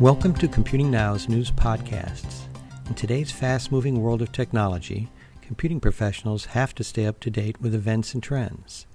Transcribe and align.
Welcome 0.00 0.34
to 0.34 0.48
Computing 0.48 0.90
Now's 0.90 1.28
news 1.28 1.52
podcasts. 1.52 2.46
In 2.88 2.94
today's 2.94 3.30
fast 3.30 3.70
moving 3.70 4.02
world 4.02 4.22
of 4.22 4.32
technology, 4.32 5.08
computing 5.40 5.78
professionals 5.78 6.46
have 6.46 6.74
to 6.74 6.82
stay 6.82 7.06
up 7.06 7.20
to 7.20 7.30
date 7.30 7.60
with 7.60 7.76
events 7.76 8.12
and 8.12 8.20
trends. 8.20 8.86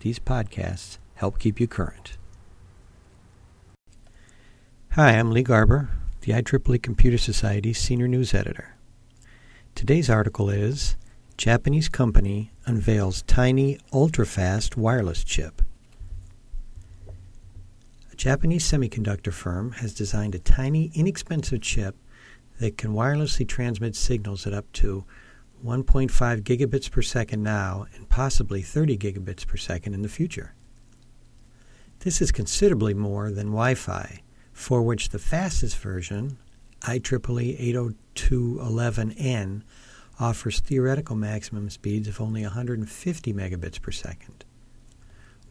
These 0.00 0.18
podcasts 0.18 0.96
help 1.16 1.38
keep 1.38 1.60
you 1.60 1.68
current. 1.68 2.16
Hi, 4.92 5.18
I'm 5.18 5.30
Lee 5.30 5.42
Garber, 5.42 5.90
the 6.22 6.32
IEEE 6.32 6.82
Computer 6.82 7.18
Society's 7.18 7.78
Senior 7.78 8.08
News 8.08 8.32
Editor. 8.32 8.76
Today's 9.74 10.08
article 10.08 10.48
is 10.48 10.96
Japanese 11.36 11.90
Company 11.90 12.50
Unveils 12.64 13.20
Tiny 13.22 13.78
Ultra-Fast 13.92 14.74
Wireless 14.74 15.22
Chip. 15.22 15.60
Japanese 18.16 18.70
semiconductor 18.70 19.32
firm 19.32 19.72
has 19.72 19.92
designed 19.92 20.34
a 20.34 20.38
tiny, 20.38 20.90
inexpensive 20.94 21.60
chip 21.60 21.96
that 22.58 22.78
can 22.78 22.92
wirelessly 22.92 23.46
transmit 23.46 23.94
signals 23.94 24.46
at 24.46 24.54
up 24.54 24.70
to 24.72 25.04
1.5 25.64 26.42
gigabits 26.42 26.90
per 26.90 27.02
second 27.02 27.42
now 27.42 27.86
and 27.94 28.08
possibly 28.08 28.62
30 28.62 28.96
gigabits 28.96 29.46
per 29.46 29.56
second 29.56 29.92
in 29.92 30.00
the 30.02 30.08
future. 30.08 30.54
This 32.00 32.22
is 32.22 32.32
considerably 32.32 32.94
more 32.94 33.30
than 33.30 33.46
Wi 33.48 33.74
Fi, 33.74 34.22
for 34.52 34.82
which 34.82 35.10
the 35.10 35.18
fastest 35.18 35.76
version, 35.76 36.38
IEEE 36.82 37.74
802.11n, 38.14 39.62
offers 40.18 40.60
theoretical 40.60 41.16
maximum 41.16 41.68
speeds 41.68 42.08
of 42.08 42.20
only 42.20 42.42
150 42.42 43.32
megabits 43.34 43.80
per 43.80 43.90
second. 43.90 44.44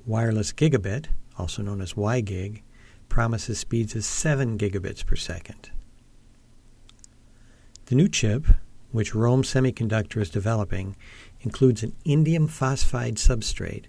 Wireless 0.05 0.51
gigabit, 0.51 1.07
also 1.37 1.61
known 1.61 1.81
as 1.81 1.93
WiGig, 1.93 2.61
promises 3.09 3.59
speeds 3.59 3.95
of 3.95 4.03
7 4.03 4.57
gigabits 4.57 5.05
per 5.05 5.15
second. 5.15 5.69
The 7.85 7.95
new 7.95 8.09
chip, 8.09 8.47
which 8.91 9.13
Rohm 9.13 9.43
Semiconductor 9.43 10.21
is 10.21 10.29
developing, 10.29 10.95
includes 11.41 11.83
an 11.83 11.93
indium 12.05 12.49
phosphide 12.49 13.15
substrate 13.15 13.85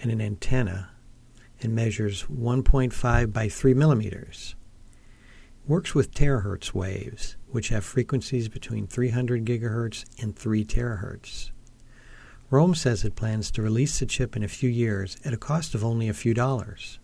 and 0.00 0.10
an 0.10 0.20
antenna 0.20 0.90
and 1.62 1.74
measures 1.74 2.24
1.5 2.24 3.32
by 3.32 3.48
3 3.48 3.74
millimeters. 3.74 4.54
Works 5.66 5.94
with 5.94 6.12
terahertz 6.12 6.74
waves, 6.74 7.36
which 7.48 7.68
have 7.68 7.84
frequencies 7.84 8.48
between 8.48 8.86
300 8.86 9.44
gigahertz 9.44 10.04
and 10.22 10.36
3 10.36 10.64
terahertz. 10.64 11.50
Rohm 12.50 12.76
says 12.76 13.04
it 13.04 13.16
plans 13.16 13.50
to 13.50 13.62
release 13.62 13.98
the 13.98 14.06
chip 14.06 14.36
in 14.36 14.44
a 14.44 14.48
few 14.48 14.70
years 14.70 15.16
at 15.24 15.32
a 15.32 15.36
cost 15.36 15.74
of 15.74 15.84
only 15.84 16.08
a 16.08 16.14
few 16.14 16.32
dollars. 16.32 17.00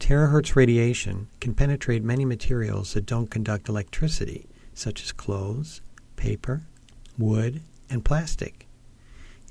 Terahertz 0.00 0.56
radiation 0.56 1.28
can 1.40 1.54
penetrate 1.54 2.02
many 2.02 2.24
materials 2.24 2.94
that 2.94 3.06
don't 3.06 3.30
conduct 3.30 3.68
electricity, 3.68 4.46
such 4.72 5.02
as 5.02 5.12
clothes, 5.12 5.82
paper, 6.16 6.62
wood, 7.18 7.60
and 7.90 8.04
plastic. 8.04 8.66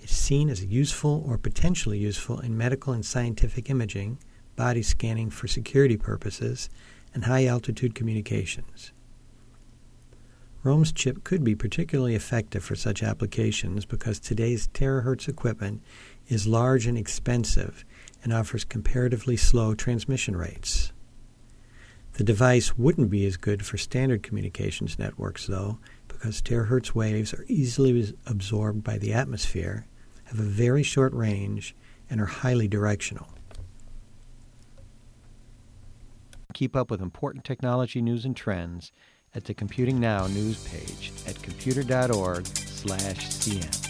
It's 0.02 0.16
seen 0.16 0.50
as 0.50 0.66
useful 0.66 1.24
or 1.28 1.38
potentially 1.38 2.00
useful 2.00 2.40
in 2.40 2.58
medical 2.58 2.92
and 2.92 3.06
scientific 3.06 3.70
imaging, 3.70 4.18
body 4.56 4.82
scanning 4.82 5.30
for 5.30 5.48
security 5.48 5.96
purposes, 5.96 6.70
and 7.14 7.26
high 7.26 7.46
altitude 7.46 7.96
communications. 7.96 8.92
Rohm's 10.64 10.94
chip 10.94 11.26
could 11.26 11.44
be 11.44 11.56
particularly 11.56 12.16
effective 12.16 12.64
for 12.64 12.76
such 12.76 13.04
applications 13.04 13.86
because 13.86 14.20
today's 14.20 14.70
terahertz 14.70 15.28
equipment 15.28 15.82
is 16.30 16.48
large 16.48 16.88
and 16.88 16.98
expensive 16.98 17.84
and 18.24 18.32
offers 18.32 18.64
comparatively 18.64 19.36
slow 19.36 19.76
transmission 19.76 20.38
rates. 20.38 20.94
The 22.14 22.24
device 22.24 22.78
wouldn't 22.78 23.10
be 23.10 23.26
as 23.26 23.36
good 23.36 23.66
for 23.66 23.78
standard 23.78 24.24
communications 24.24 24.98
networks, 24.98 25.48
though, 25.48 25.80
because 26.08 26.42
terahertz 26.42 26.96
waves 26.96 27.34
are 27.34 27.44
easily 27.50 28.16
absorbed 28.26 28.84
by 28.84 28.98
the 28.98 29.14
atmosphere, 29.14 29.88
have 30.26 30.40
a 30.40 30.44
very 30.44 30.84
short 30.84 31.12
range, 31.14 31.76
and 32.10 32.22
are 32.22 32.26
highly 32.26 32.70
directional. 32.70 33.28
Keep 36.54 36.76
up 36.76 36.92
with 36.92 37.02
important 37.02 37.44
technology 37.44 38.02
news 38.02 38.24
and 38.24 38.38
trends 38.38 38.94
at 39.36 39.46
the 39.46 39.54
Computing 39.54 40.00
Now 40.00 40.28
news 40.28 40.64
page 40.68 41.12
at 41.28 41.42
computer.org/cn. 41.42 43.83